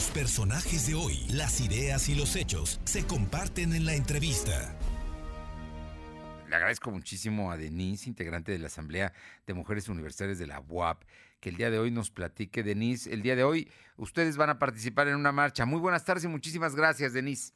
[0.00, 4.74] Los personajes de hoy, las ideas y los hechos se comparten en la entrevista.
[6.48, 9.12] Le agradezco muchísimo a Denise, integrante de la Asamblea
[9.46, 11.02] de Mujeres Universitarias de la UAP,
[11.38, 12.62] que el día de hoy nos platique.
[12.62, 15.66] Denise, el día de hoy ustedes van a participar en una marcha.
[15.66, 17.52] Muy buenas tardes y muchísimas gracias, Denise.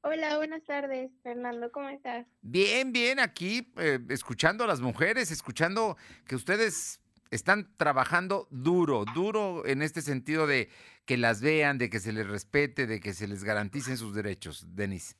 [0.00, 2.26] Hola, buenas tardes, Fernando, ¿cómo estás?
[2.40, 6.98] Bien, bien, aquí eh, escuchando a las mujeres, escuchando que ustedes
[7.30, 10.68] están trabajando duro, duro en este sentido de
[11.04, 14.74] que las vean, de que se les respete, de que se les garanticen sus derechos.
[14.74, 15.14] Denise.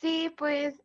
[0.00, 0.80] Sí, pues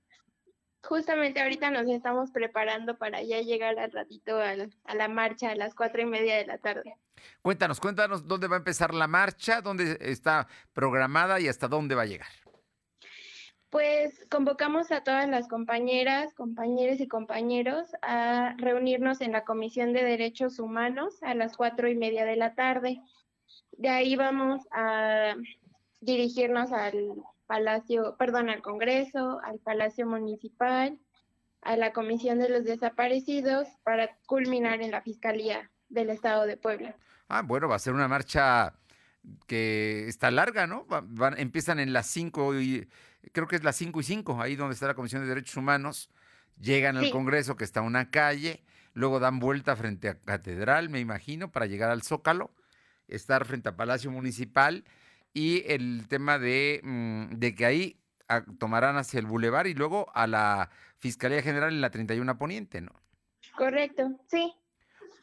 [0.81, 5.51] justamente ahorita nos estamos preparando para ya llegar al ratito a la, a la marcha
[5.51, 6.97] a las cuatro y media de la tarde.
[7.41, 12.01] Cuéntanos, cuéntanos dónde va a empezar la marcha, dónde está programada y hasta dónde va
[12.01, 12.42] a llegar.
[13.73, 20.03] Pues convocamos a todas las compañeras, compañeros y compañeros a reunirnos en la Comisión de
[20.03, 23.01] Derechos Humanos a las cuatro y media de la tarde.
[23.71, 25.33] De ahí vamos a
[26.01, 27.15] dirigirnos al
[27.47, 30.99] Palacio, perdón, al Congreso, al Palacio Municipal,
[31.63, 36.95] a la Comisión de los Desaparecidos para culminar en la Fiscalía del Estado de Puebla.
[37.27, 38.75] Ah, bueno, va a ser una marcha
[39.47, 40.85] que está larga, ¿no?
[40.87, 42.87] Van, empiezan en las 5 y
[43.31, 46.09] creo que es las 5 y 5, ahí donde está la Comisión de Derechos Humanos,
[46.59, 48.63] llegan al Congreso que está una calle,
[48.93, 52.51] luego dan vuelta frente a Catedral, me imagino, para llegar al Zócalo,
[53.07, 54.83] estar frente a Palacio Municipal
[55.33, 60.11] y el tema de, mm, de que ahí ah, tomarán hacia el bulevar y luego
[60.13, 62.93] a la Fiscalía General en la 31 Poniente, ¿no?
[63.57, 64.53] Correcto, sí.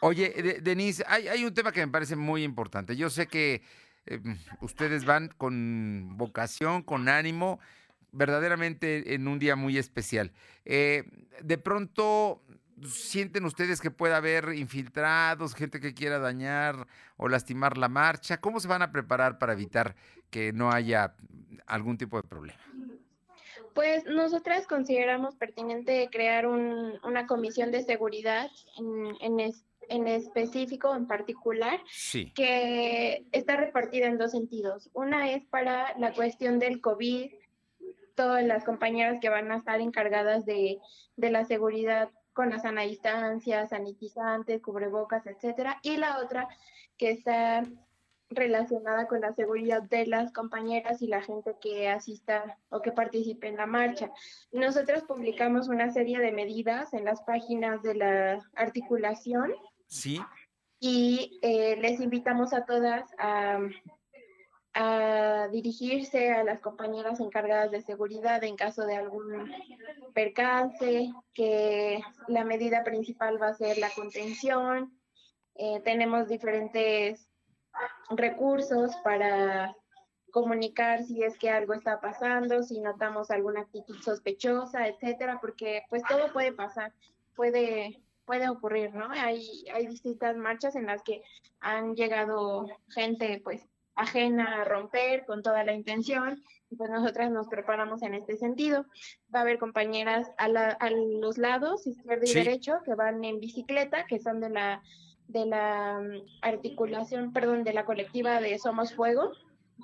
[0.03, 2.97] Oye, Denise, hay, hay, un tema que me parece muy importante.
[2.97, 3.62] Yo sé que
[4.06, 4.20] eh,
[4.61, 7.61] ustedes van con vocación, con ánimo,
[8.12, 10.33] verdaderamente en un día muy especial.
[10.65, 11.05] Eh,
[11.43, 12.43] de pronto,
[12.87, 18.41] ¿sienten ustedes que pueda haber infiltrados, gente que quiera dañar o lastimar la marcha?
[18.41, 19.95] ¿Cómo se van a preparar para evitar
[20.31, 21.15] que no haya
[21.67, 22.61] algún tipo de problema?
[23.75, 30.95] Pues nosotras consideramos pertinente crear un, una comisión de seguridad en, en, este en específico,
[30.95, 31.81] en particular,
[32.34, 34.89] que está repartida en dos sentidos.
[34.95, 37.33] Una es para la cuestión del COVID,
[38.15, 40.79] todas las compañeras que van a estar encargadas de,
[41.17, 46.49] de la seguridad con la sana distancia, sanitizantes, cubrebocas, etcétera, y la otra
[46.97, 47.65] que está
[48.31, 53.49] relacionada con la seguridad de las compañeras y la gente que asista o que participe
[53.49, 54.12] en la marcha.
[54.53, 59.53] Nosotros publicamos una serie de medidas en las páginas de la articulación
[59.91, 60.21] Sí.
[60.78, 63.59] Y eh, les invitamos a todas a,
[65.51, 69.53] dirigirse a las compañeras encargadas de seguridad en caso de algún
[70.15, 74.97] percance, que la medida principal va a ser la contención.
[75.56, 77.29] Eh, tenemos diferentes
[78.11, 79.77] recursos para
[80.31, 86.05] comunicar si es que algo está pasando, si notamos alguna actitud sospechosa, etcétera, porque pues
[86.09, 86.93] todo puede pasar,
[87.34, 88.00] puede
[88.31, 89.11] puede ocurrir, ¿no?
[89.11, 91.21] Hay, hay distintas marchas en las que
[91.59, 97.49] han llegado gente pues ajena a romper con toda la intención y pues nosotras nos
[97.49, 98.87] preparamos en este sentido.
[99.35, 104.07] Va a haber compañeras a, a los lados, izquierdo y derecho, que van en bicicleta,
[104.07, 104.81] que son de la
[105.27, 109.33] de la mm, articulación, perdón, de la colectiva de Somos Fuego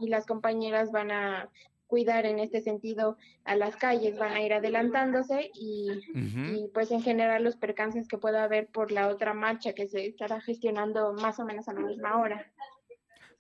[0.01, 1.51] y las compañeras van a
[1.87, 7.45] cuidar en este sentido a las calles, van a ir adelantándose y, pues en general
[7.45, 11.45] los percances que pueda haber por la otra marcha que se estará gestionando más o
[11.45, 12.53] menos a la misma hora.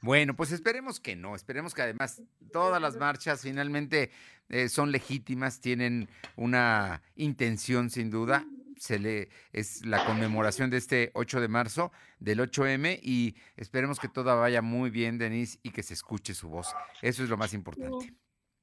[0.02, 4.10] Bueno, pues esperemos que no, esperemos que además todas las marchas finalmente
[4.48, 8.46] eh, son legítimas, tienen una intención sin duda,
[8.78, 14.08] se le es la conmemoración de este 8 de marzo del 8M y esperemos que
[14.08, 16.74] todo vaya muy bien, Denise, y que se escuche su voz.
[17.02, 18.14] Eso es lo más importante.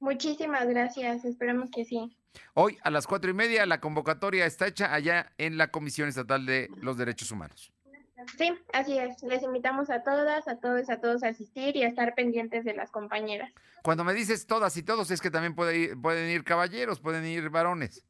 [0.04, 2.14] Muchísimas gracias, esperemos que sí.
[2.52, 6.44] Hoy a las cuatro y media la convocatoria está hecha allá en la Comisión Estatal
[6.44, 7.72] de los Derechos Humanos.
[8.36, 9.22] Sí, así es.
[9.22, 12.74] Les invitamos a todas, a todos, a todos a asistir y a estar pendientes de
[12.74, 13.50] las compañeras.
[13.82, 18.04] Cuando me dices todas y todos, es que también pueden ir caballeros, pueden ir varones.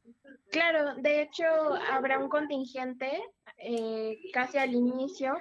[0.51, 1.45] Claro, de hecho
[1.93, 3.23] habrá un contingente
[3.57, 5.37] eh, casi al inicio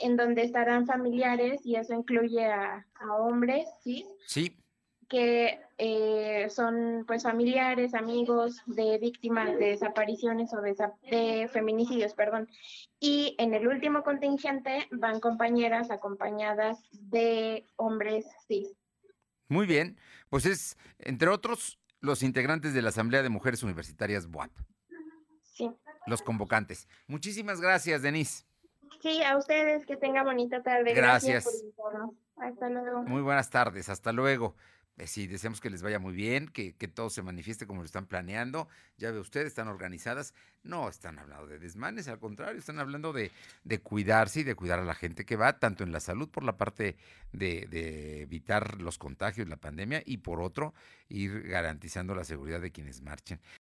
[0.00, 4.06] en donde estarán familiares y eso incluye a, a hombres, ¿sí?
[4.26, 4.63] Sí
[5.08, 12.48] que eh, son pues familiares, amigos de víctimas de desapariciones o de, feminicidios, perdón.
[13.00, 18.68] Y en el último contingente van compañeras acompañadas de hombres cis.
[19.48, 19.98] Muy bien,
[20.30, 24.50] pues es, entre otros, los integrantes de la Asamblea de Mujeres Universitarias BUAP.
[25.42, 25.70] Sí.
[26.06, 26.88] Los convocantes.
[27.06, 28.44] Muchísimas gracias, Denise.
[29.00, 30.94] Sí, a ustedes que tengan bonita tarde.
[30.94, 31.46] Gracias.
[32.36, 33.02] Hasta luego.
[33.02, 34.56] Muy buenas tardes, hasta luego.
[34.96, 38.06] Eh, sí, deseamos que les vaya muy bien, que, todo se manifieste como lo están
[38.06, 38.68] planeando.
[38.96, 40.34] Ya ve usted, están organizadas.
[40.62, 43.32] No están hablando de desmanes, al contrario, están hablando de,
[43.64, 46.44] de cuidarse y de cuidar a la gente que va, tanto en la salud por
[46.44, 46.96] la parte
[47.32, 50.74] de, de evitar los contagios, la pandemia, y por otro,
[51.08, 53.40] ir garantizando la seguridad de quienes marchen.